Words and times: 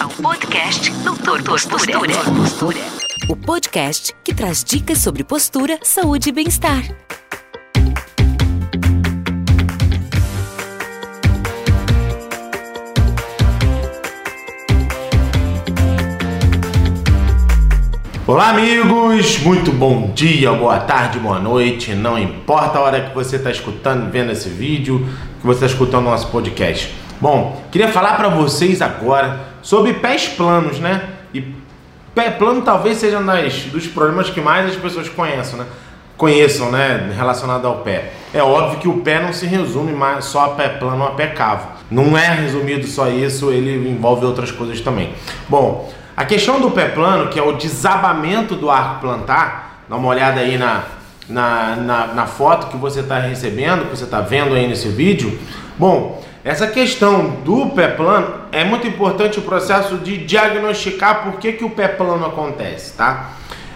ao 0.00 0.08
podcast 0.08 0.90
Doutor 1.04 1.40
Postura. 1.44 1.92
Postura. 2.34 2.78
O 3.28 3.36
podcast 3.36 4.12
que 4.24 4.34
traz 4.34 4.64
dicas 4.64 4.98
sobre 4.98 5.22
postura, 5.22 5.78
saúde 5.84 6.30
e 6.30 6.32
bem-estar. 6.32 6.82
Olá, 18.26 18.48
amigos! 18.48 19.38
Muito 19.38 19.70
bom 19.70 20.10
dia, 20.12 20.52
boa 20.52 20.80
tarde, 20.80 21.20
boa 21.20 21.38
noite. 21.38 21.94
Não 21.94 22.18
importa 22.18 22.78
a 22.78 22.82
hora 22.82 23.08
que 23.08 23.14
você 23.14 23.36
está 23.36 23.52
escutando, 23.52 24.10
vendo 24.10 24.32
esse 24.32 24.48
vídeo, 24.48 25.08
que 25.40 25.46
você 25.46 25.64
está 25.64 25.74
escutando 25.74 26.06
o 26.06 26.10
nosso 26.10 26.26
podcast. 26.32 26.92
Bom, 27.20 27.62
queria 27.70 27.88
falar 27.88 28.16
para 28.16 28.28
vocês 28.28 28.82
agora 28.82 29.55
sobre 29.66 29.94
pés 29.94 30.28
planos, 30.28 30.78
né? 30.78 31.02
E 31.34 31.42
pé 32.14 32.30
plano 32.30 32.62
talvez 32.62 32.98
seja 32.98 33.18
um 33.18 33.26
dos 33.72 33.88
problemas 33.88 34.30
que 34.30 34.40
mais 34.40 34.70
as 34.70 34.76
pessoas 34.76 35.08
conheçam, 35.08 35.58
né? 35.58 35.66
Conheçam, 36.16 36.70
né? 36.70 37.12
Relacionado 37.16 37.66
ao 37.66 37.78
pé. 37.78 38.12
É 38.32 38.40
óbvio 38.40 38.78
que 38.78 38.86
o 38.86 38.98
pé 38.98 39.20
não 39.20 39.32
se 39.32 39.44
resume 39.44 39.92
mais 39.92 40.26
só 40.26 40.44
a 40.44 40.48
pé 40.50 40.68
plano 40.68 41.02
ou 41.02 41.08
a 41.08 41.10
pé 41.10 41.26
cavo. 41.26 41.66
Não 41.90 42.16
é 42.16 42.28
resumido 42.28 42.86
só 42.86 43.08
isso, 43.08 43.50
ele 43.50 43.90
envolve 43.90 44.24
outras 44.24 44.52
coisas 44.52 44.80
também. 44.80 45.12
Bom, 45.48 45.92
a 46.16 46.24
questão 46.24 46.60
do 46.60 46.70
pé 46.70 46.86
plano, 46.90 47.28
que 47.28 47.36
é 47.36 47.42
o 47.42 47.56
desabamento 47.56 48.54
do 48.54 48.70
arco 48.70 49.00
plantar, 49.00 49.82
dá 49.88 49.96
uma 49.96 50.06
olhada 50.06 50.42
aí 50.42 50.56
na, 50.56 50.84
na, 51.28 51.74
na, 51.74 52.06
na 52.14 52.26
foto 52.26 52.68
que 52.68 52.76
você 52.76 53.00
está 53.00 53.18
recebendo, 53.18 53.90
que 53.90 53.96
você 53.96 54.04
está 54.04 54.20
vendo 54.20 54.54
aí 54.54 54.68
nesse 54.68 54.86
vídeo. 54.86 55.36
Bom, 55.76 56.22
essa 56.46 56.68
questão 56.68 57.38
do 57.44 57.70
pé 57.70 57.88
plano 57.88 58.28
é 58.52 58.62
muito 58.62 58.86
importante 58.86 59.36
o 59.36 59.42
processo 59.42 59.96
de 59.96 60.16
diagnosticar 60.16 61.24
por 61.24 61.40
que, 61.40 61.54
que 61.54 61.64
o 61.64 61.70
pé 61.70 61.88
plano 61.88 62.24
acontece, 62.24 62.96
tá? 62.96 63.32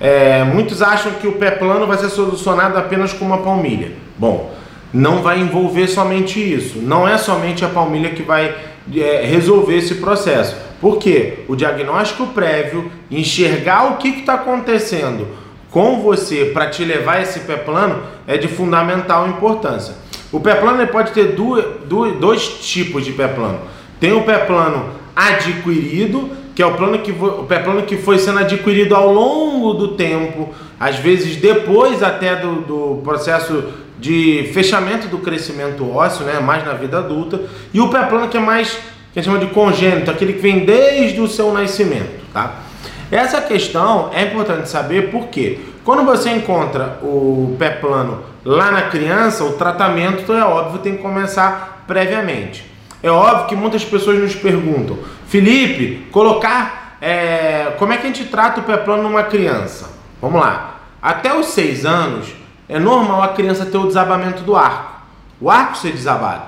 É, 0.00 0.44
muitos 0.44 0.80
acham 0.80 1.10
que 1.14 1.26
o 1.26 1.32
pé 1.32 1.50
plano 1.50 1.88
vai 1.88 1.98
ser 1.98 2.08
solucionado 2.08 2.78
apenas 2.78 3.12
com 3.12 3.24
uma 3.24 3.38
palmilha. 3.38 3.90
Bom, 4.16 4.54
não 4.94 5.22
vai 5.22 5.40
envolver 5.40 5.88
somente 5.88 6.38
isso. 6.38 6.78
Não 6.78 7.06
é 7.08 7.18
somente 7.18 7.64
a 7.64 7.68
palmilha 7.68 8.10
que 8.10 8.22
vai 8.22 8.54
é, 8.94 9.26
resolver 9.26 9.78
esse 9.78 9.96
processo. 9.96 10.54
Por 10.80 10.98
quê? 10.98 11.40
O 11.48 11.56
diagnóstico 11.56 12.28
prévio, 12.28 12.92
enxergar 13.10 13.90
o 13.90 13.96
que 13.96 14.20
está 14.20 14.34
acontecendo 14.34 15.26
com 15.68 16.00
você 16.00 16.52
para 16.54 16.70
te 16.70 16.84
levar 16.84 17.20
esse 17.20 17.40
pé 17.40 17.56
plano 17.56 18.04
é 18.24 18.36
de 18.36 18.46
fundamental 18.46 19.26
importância. 19.26 19.94
O 20.32 20.40
pé 20.40 20.54
plano 20.54 20.84
pode 20.88 21.12
ter 21.12 21.32
duas, 21.32 21.64
duas, 21.84 22.16
dois 22.16 22.42
tipos 22.60 23.04
de 23.04 23.12
pé 23.12 23.28
plano. 23.28 23.60
Tem 24.00 24.12
o 24.12 24.22
pé 24.22 24.38
plano 24.38 24.86
adquirido, 25.14 26.30
que 26.54 26.62
é 26.62 26.66
o, 26.66 26.74
plano 26.74 26.98
que, 26.98 27.12
o 27.12 27.44
pé 27.44 27.58
plano 27.58 27.82
que 27.82 27.98
foi 27.98 28.18
sendo 28.18 28.38
adquirido 28.38 28.96
ao 28.96 29.12
longo 29.12 29.74
do 29.74 29.88
tempo, 29.88 30.48
às 30.80 30.96
vezes 30.96 31.36
depois 31.36 32.02
até 32.02 32.34
do, 32.36 32.62
do 32.62 33.00
processo 33.04 33.64
de 33.98 34.50
fechamento 34.52 35.06
do 35.06 35.18
crescimento 35.18 35.88
ósseo, 35.88 36.24
né, 36.24 36.40
mais 36.40 36.64
na 36.64 36.72
vida 36.72 36.98
adulta, 36.98 37.40
e 37.72 37.80
o 37.80 37.88
pé 37.88 38.02
plano 38.02 38.28
que 38.28 38.36
é 38.36 38.40
mais 38.40 38.78
que 39.12 39.18
a 39.18 39.22
gente 39.22 39.30
chama 39.32 39.44
de 39.44 39.52
congênito, 39.52 40.10
aquele 40.10 40.32
que 40.32 40.40
vem 40.40 40.64
desde 40.64 41.20
o 41.20 41.28
seu 41.28 41.52
nascimento, 41.52 42.22
tá? 42.32 42.62
Essa 43.12 43.42
questão 43.42 44.08
é 44.14 44.22
importante 44.22 44.70
saber 44.70 45.10
porque 45.10 45.60
quando 45.84 46.02
você 46.02 46.30
encontra 46.30 46.98
o 47.02 47.54
pé 47.58 47.68
plano 47.68 48.22
lá 48.42 48.70
na 48.70 48.82
criança, 48.84 49.44
o 49.44 49.52
tratamento 49.52 50.32
é 50.32 50.42
óbvio 50.42 50.80
tem 50.80 50.96
que 50.96 51.02
começar 51.02 51.84
previamente. 51.86 52.64
É 53.02 53.10
óbvio 53.10 53.48
que 53.48 53.54
muitas 53.54 53.84
pessoas 53.84 54.18
nos 54.18 54.34
perguntam, 54.34 54.98
Felipe, 55.26 56.08
colocar 56.10 56.96
é, 57.02 57.74
como 57.78 57.92
é 57.92 57.98
que 57.98 58.04
a 58.04 58.06
gente 58.06 58.24
trata 58.24 58.60
o 58.60 58.62
pé 58.62 58.78
plano 58.78 59.02
numa 59.02 59.24
criança? 59.24 59.90
Vamos 60.18 60.40
lá. 60.40 60.76
Até 61.02 61.38
os 61.38 61.48
seis 61.48 61.84
anos 61.84 62.32
é 62.66 62.78
normal 62.78 63.22
a 63.22 63.28
criança 63.28 63.66
ter 63.66 63.76
o 63.76 63.88
desabamento 63.88 64.42
do 64.42 64.56
arco, 64.56 65.02
o 65.38 65.50
arco 65.50 65.76
ser 65.76 65.92
desabado. 65.92 66.44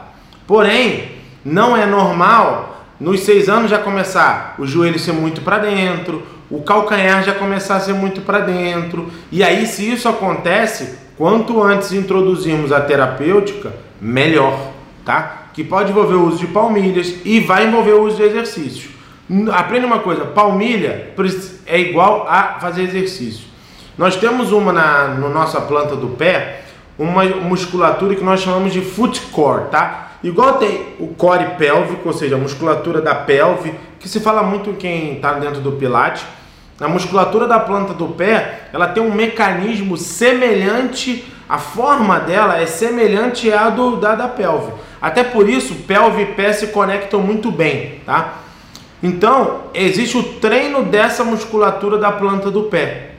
Porém, 0.47 1.13
não 1.45 1.77
é 1.77 1.85
normal 1.85 2.87
nos 2.99 3.21
seis 3.21 3.51
anos 3.51 3.71
já 3.71 3.79
começar 3.79 4.55
o 4.59 4.67
joelho 4.67 4.99
ser 4.99 5.13
muito 5.13 5.43
para 5.43 5.59
dentro, 5.59 6.25
o 6.55 6.63
calcanhar 6.63 7.25
já 7.25 7.35
começar 7.35 7.77
a 7.77 7.81
ser 7.81 7.95
muito 7.95 8.21
para 8.21 8.39
dentro. 8.39 9.11
E 9.33 9.43
aí, 9.43 9.67
se 9.67 9.91
isso 9.91 10.09
acontece, 10.09 10.97
quanto 11.17 11.63
antes 11.63 11.93
introduzirmos 11.93 12.71
a 12.71 12.81
terapêutica, 12.81 13.73
melhor, 14.01 14.71
tá? 15.05 15.49
Que 15.53 15.65
pode 15.65 15.91
envolver 15.91 16.15
o 16.15 16.27
uso 16.27 16.39
de 16.39 16.47
palmilhas 16.47 17.15
e 17.25 17.41
vai 17.41 17.67
envolver 17.67 17.93
o 17.93 18.05
uso 18.05 18.17
de 18.17 18.23
exercícios. 18.23 18.93
Aprenda 19.53 19.87
uma 19.87 19.99
coisa: 19.99 20.25
palmilha 20.27 21.13
é 21.67 21.81
igual 21.81 22.27
a 22.29 22.59
fazer 22.61 22.83
exercício. 22.83 23.47
Nós 23.97 24.17
temos 24.17 24.53
uma 24.53 24.73
na 24.73 25.09
no 25.09 25.29
nossa 25.31 25.61
planta 25.61 25.97
do 25.97 26.09
pé, 26.09 26.63
uma 26.99 27.25
musculatura 27.25 28.15
que 28.15 28.25
nós 28.25 28.41
chamamos 28.41 28.73
de 28.73 28.81
foot 28.81 29.21
core, 29.33 29.71
tá? 29.71 30.13
Igual 30.23 30.55
tem 30.55 30.95
o 30.99 31.09
core 31.09 31.57
pélvico, 31.59 32.09
ou 32.09 32.13
seja, 32.13 32.37
a 32.37 32.39
musculatura 32.39 33.01
da 33.01 33.15
pelve, 33.15 33.75
que 34.01 34.09
se 34.09 34.21
fala 34.21 34.43
muito 34.43 34.73
quem 34.73 35.17
está 35.17 35.35
dentro 35.35 35.61
do 35.61 35.73
Pilates. 35.73 36.25
A 36.81 36.89
musculatura 36.89 37.47
da 37.47 37.61
planta 37.61 37.95
do 37.95 38.09
pé, 38.09 38.69
ela 38.73 38.89
tem 38.89 39.03
um 39.03 39.15
mecanismo 39.15 39.97
semelhante, 39.97 41.25
a 41.49 41.59
forma 41.59 42.19
dela 42.19 42.61
é 42.61 42.67
semelhante 42.67 43.53
à 43.53 43.71
do, 43.71 43.97
da, 43.97 44.15
da 44.15 44.29
pelve. 44.29 44.73
Até 45.01 45.23
por 45.23 45.49
isso, 45.49 45.75
pelve 45.87 46.23
e 46.23 46.27
pé 46.27 46.53
se 46.53 46.69
conectam 46.69 47.21
muito 47.21 47.53
bem, 47.53 48.01
tá? 48.05 48.39
Então, 49.03 49.65
existe 49.75 50.17
o 50.17 50.23
treino 50.23 50.83
dessa 50.83 51.23
musculatura 51.23 51.99
da 51.99 52.11
planta 52.11 52.51
do 52.51 52.65
pé 52.65 53.15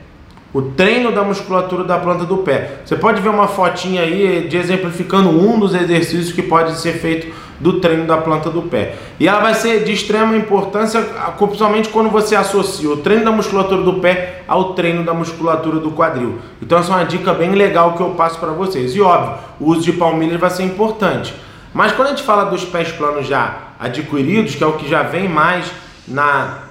o 0.56 0.62
treino 0.62 1.12
da 1.12 1.22
musculatura 1.22 1.84
da 1.84 1.98
planta 1.98 2.24
do 2.24 2.38
pé. 2.38 2.78
Você 2.82 2.96
pode 2.96 3.20
ver 3.20 3.28
uma 3.28 3.46
fotinha 3.46 4.00
aí 4.00 4.48
de 4.48 4.56
exemplificando 4.56 5.28
um 5.28 5.58
dos 5.58 5.74
exercícios 5.74 6.32
que 6.32 6.40
pode 6.40 6.78
ser 6.78 6.94
feito 6.94 7.26
do 7.58 7.80
treino 7.80 8.06
da 8.06 8.18
planta 8.18 8.50
do 8.50 8.62
pé. 8.62 8.94
E 9.18 9.26
ela 9.26 9.40
vai 9.40 9.54
ser 9.54 9.84
de 9.84 9.92
extrema 9.92 10.36
importância, 10.36 11.00
principalmente 11.38 11.88
quando 11.88 12.10
você 12.10 12.36
associa 12.36 12.90
o 12.90 12.98
treino 12.98 13.24
da 13.24 13.32
musculatura 13.32 13.82
do 13.82 13.94
pé 13.94 14.42
ao 14.46 14.74
treino 14.74 15.04
da 15.04 15.14
musculatura 15.14 15.78
do 15.78 15.90
quadril. 15.90 16.38
Então 16.60 16.78
essa 16.78 16.92
é 16.92 16.96
uma 16.96 17.04
dica 17.04 17.32
bem 17.32 17.52
legal 17.52 17.94
que 17.94 18.00
eu 18.00 18.10
passo 18.10 18.38
para 18.38 18.52
vocês. 18.52 18.94
E 18.94 19.00
óbvio, 19.00 19.38
o 19.60 19.70
uso 19.70 19.82
de 19.82 19.92
palmilhas 19.92 20.40
vai 20.40 20.50
ser 20.50 20.64
importante. 20.64 21.34
Mas 21.72 21.92
quando 21.92 22.08
a 22.08 22.10
gente 22.10 22.22
fala 22.22 22.44
dos 22.44 22.64
pés 22.64 22.92
planos 22.92 23.26
já 23.26 23.58
adquiridos, 23.78 24.54
que 24.54 24.64
é 24.64 24.66
o 24.66 24.72
que 24.74 24.88
já 24.88 25.02
vem 25.02 25.28
mais 25.28 25.70
na 26.06 26.62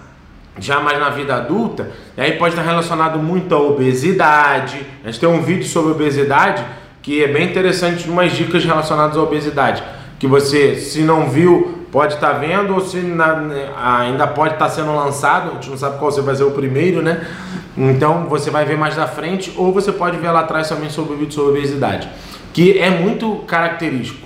já 0.58 0.80
mais 0.80 0.98
na 0.98 1.10
vida 1.10 1.36
adulta, 1.36 1.92
e 2.16 2.22
aí 2.22 2.32
pode 2.38 2.54
estar 2.54 2.66
relacionado 2.66 3.20
muito 3.20 3.54
à 3.54 3.60
obesidade. 3.60 4.86
A 5.04 5.08
gente 5.08 5.20
tem 5.20 5.28
um 5.28 5.42
vídeo 5.42 5.66
sobre 5.66 5.92
obesidade 5.92 6.64
que 7.06 7.24
é 7.24 7.28
bem 7.28 7.48
interessante, 7.48 8.10
umas 8.10 8.32
dicas 8.32 8.66
relacionadas 8.66 9.16
à 9.16 9.22
obesidade, 9.22 9.84
que 10.20 10.28
você, 10.28 10.76
se 10.76 11.02
não 11.02 11.30
viu, 11.30 11.86
pode 11.92 12.16
estar 12.16 12.34
vendo, 12.34 12.74
ou 12.74 12.82
se 12.82 12.98
na, 12.98 13.42
ainda 14.02 14.28
pode 14.28 14.54
estar 14.54 14.70
sendo 14.70 14.94
lançado, 14.96 15.52
a 15.52 15.54
gente 15.54 15.70
não 15.70 15.78
sabe 15.78 15.98
qual 15.98 16.12
você 16.12 16.22
vai 16.22 16.36
ser 16.36 16.44
o 16.44 16.52
primeiro, 16.52 17.02
né? 17.02 17.26
Então 17.78 18.26
você 18.26 18.50
vai 18.50 18.66
ver 18.66 18.78
mais 18.78 18.96
da 18.96 19.08
frente, 19.08 19.54
ou 19.56 19.72
você 19.72 19.92
pode 19.92 20.18
ver 20.18 20.32
lá 20.32 20.42
atrás 20.42 20.70
também 20.70 20.90
sobre 20.90 21.14
o 21.14 21.18
vídeo 21.18 21.34
sobre 21.34 21.60
obesidade, 21.60 22.10
que 22.54 22.78
é 22.80 22.90
muito 22.90 23.44
característico. 23.48 24.26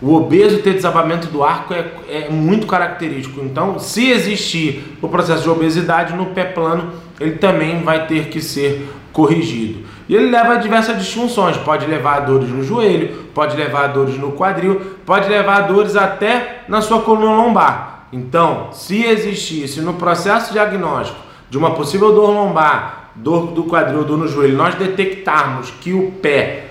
O 0.00 0.14
obeso 0.14 0.58
ter 0.58 0.74
desabamento 0.74 1.28
do 1.28 1.42
arco 1.42 1.72
é, 1.72 1.86
é, 2.08 2.28
muito 2.28 2.66
característico. 2.66 3.40
Então, 3.42 3.78
se 3.78 4.10
existir 4.10 4.96
o 5.00 5.08
processo 5.08 5.42
de 5.42 5.48
obesidade 5.48 6.14
no 6.14 6.26
pé 6.26 6.44
plano, 6.44 6.92
ele 7.18 7.32
também 7.32 7.82
vai 7.82 8.06
ter 8.06 8.26
que 8.28 8.42
ser 8.42 8.86
corrigido. 9.10 9.85
E 10.08 10.14
ele 10.14 10.30
leva 10.30 10.54
a 10.54 10.56
diversas 10.56 10.98
disfunções. 10.98 11.56
Pode 11.56 11.86
levar 11.86 12.16
a 12.16 12.20
dores 12.20 12.48
no 12.48 12.62
joelho, 12.62 13.26
pode 13.34 13.56
levar 13.56 13.84
a 13.84 13.86
dores 13.88 14.16
no 14.16 14.32
quadril, 14.32 14.80
pode 15.04 15.28
levar 15.28 15.56
a 15.56 15.60
dores 15.62 15.96
até 15.96 16.64
na 16.68 16.80
sua 16.80 17.00
coluna 17.02 17.34
lombar. 17.36 18.06
Então, 18.12 18.68
se 18.72 19.04
existisse 19.04 19.80
no 19.80 19.94
processo 19.94 20.52
diagnóstico 20.52 21.18
de 21.50 21.58
uma 21.58 21.72
possível 21.72 22.12
dor 22.14 22.30
lombar, 22.30 23.10
dor 23.16 23.48
do 23.48 23.64
quadril, 23.64 24.04
dor 24.04 24.18
no 24.18 24.28
joelho, 24.28 24.56
nós 24.56 24.74
detectarmos 24.74 25.70
que 25.80 25.92
o 25.92 26.12
pé 26.12 26.66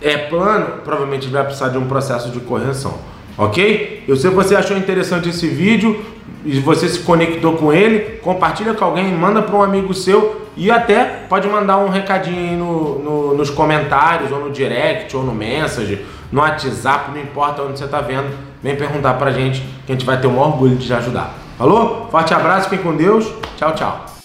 é 0.00 0.16
plano, 0.16 0.82
provavelmente 0.84 1.26
vai 1.28 1.44
precisar 1.44 1.70
de 1.70 1.78
um 1.78 1.86
processo 1.86 2.30
de 2.30 2.40
correção. 2.40 2.98
Ok? 3.38 4.04
Eu 4.06 4.16
sei 4.16 4.30
que 4.30 4.36
você 4.36 4.54
achou 4.54 4.76
interessante 4.76 5.28
esse 5.28 5.46
vídeo 5.46 6.04
e 6.44 6.60
você 6.60 6.88
se 6.88 7.00
conectou 7.00 7.54
com 7.54 7.72
ele, 7.72 8.18
compartilha 8.22 8.74
com 8.74 8.84
alguém, 8.84 9.12
manda 9.12 9.42
para 9.42 9.56
um 9.56 9.62
amigo 9.62 9.92
seu 9.92 10.46
e 10.56 10.70
até 10.70 11.04
pode 11.28 11.46
mandar 11.48 11.78
um 11.78 11.88
recadinho 11.88 12.38
aí 12.38 12.56
no, 12.56 12.98
no, 13.00 13.34
nos 13.34 13.50
comentários, 13.50 14.32
ou 14.32 14.40
no 14.40 14.50
direct, 14.50 15.14
ou 15.16 15.22
no 15.22 15.34
message, 15.34 16.04
no 16.32 16.40
WhatsApp, 16.40 17.10
não 17.12 17.20
importa 17.20 17.62
onde 17.62 17.78
você 17.78 17.84
está 17.84 18.00
vendo, 18.00 18.28
vem 18.62 18.74
perguntar 18.74 19.14
para 19.14 19.30
a 19.30 19.32
gente 19.32 19.60
que 19.84 19.92
a 19.92 19.94
gente 19.94 20.06
vai 20.06 20.20
ter 20.20 20.26
um 20.26 20.38
orgulho 20.38 20.76
de 20.76 20.86
te 20.86 20.94
ajudar. 20.94 21.34
Falou? 21.58 22.08
Forte 22.10 22.32
abraço, 22.32 22.68
fiquem 22.68 22.84
com 22.84 22.96
Deus. 22.96 23.30
Tchau, 23.56 23.74
tchau. 23.74 24.15